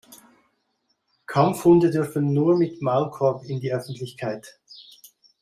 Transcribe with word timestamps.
Kampfhunde 1.27 1.91
dürfen 1.91 2.33
nur 2.33 2.57
mit 2.57 2.81
Maulkorb 2.81 3.43
in 3.43 3.59
die 3.59 3.71
Öffentlichkeit. 3.71 4.59